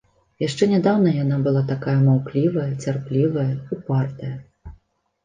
Яшчэ 0.43 0.67
нядаўна 0.69 1.11
яна 1.23 1.35
была 1.47 1.61
такая 1.71 1.93
маўклівая, 2.05 2.63
цярплівая, 2.87 3.47
упартая. 3.77 4.31